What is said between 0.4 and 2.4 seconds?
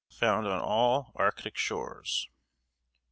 on all Arctic shores.